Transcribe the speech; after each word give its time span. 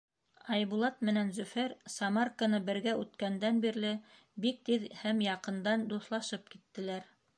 Айбулат 0.53 1.03
менән 1.09 1.27
Зөфәр 1.39 1.75
Самарканы 1.95 2.59
бергә 2.69 2.95
үткәндән 3.01 3.61
бирле 3.67 3.91
бик 4.47 4.65
тиҙ 4.71 4.89
һәм 5.03 5.23
яҡындан 5.27 5.85
дуҫлашып 5.93 6.51
киттеләр. 6.57 7.07